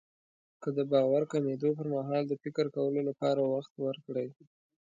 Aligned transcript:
که 0.61 0.69
د 0.77 0.79
باور 0.91 1.23
کمېدو 1.33 1.69
پرمهال 1.79 2.23
د 2.27 2.33
فکر 2.43 2.65
کولو 2.75 3.01
لپاره 3.09 3.41
وخت 3.53 3.73
ورکړئ. 3.85 4.27